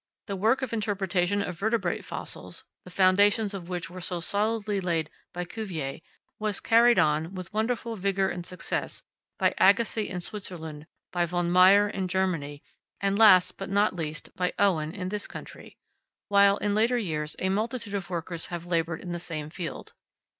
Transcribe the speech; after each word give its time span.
The 0.25 0.35
work 0.35 0.63
of 0.63 0.73
interpretation 0.73 1.43
of 1.43 1.59
vertebrate 1.59 2.03
fossils, 2.03 2.63
the 2.85 2.89
foundations 2.89 3.53
of 3.53 3.69
which 3.69 3.87
were 3.87 4.01
so 4.01 4.19
solidly 4.19 4.81
laid 4.81 5.11
by 5.31 5.45
Cuvier, 5.45 5.99
was 6.39 6.59
carried 6.59 6.97
on, 6.97 7.35
with 7.35 7.53
wonderful 7.53 7.95
vigour 7.95 8.27
and 8.27 8.43
success, 8.43 9.03
by 9.37 9.53
Agassiz 9.59 10.09
in 10.09 10.19
Switzerland, 10.19 10.87
by 11.11 11.27
Von 11.27 11.51
Meyer 11.51 11.87
in 11.87 12.07
Germany, 12.07 12.63
and 12.99 13.19
last, 13.19 13.59
but 13.59 13.69
not 13.69 13.95
least, 13.95 14.35
by 14.35 14.53
Owen 14.57 14.91
in 14.91 15.09
this 15.09 15.27
country, 15.27 15.77
while, 16.29 16.57
in 16.57 16.73
later 16.73 16.97
years, 16.97 17.35
a 17.37 17.49
multitude 17.49 17.93
of 17.93 18.09
workers 18.09 18.47
have 18.47 18.65
laboured 18.65 19.01
in 19.01 19.11
the 19.11 19.19
same 19.19 19.51
field. 19.51 19.93